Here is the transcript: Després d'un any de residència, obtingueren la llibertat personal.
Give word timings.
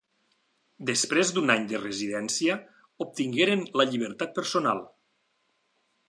Després 0.89 1.31
d'un 1.33 1.53
any 1.55 1.67
de 1.73 1.81
residència, 1.81 2.55
obtingueren 3.05 3.61
la 3.81 3.85
llibertat 3.91 4.33
personal. 4.39 4.81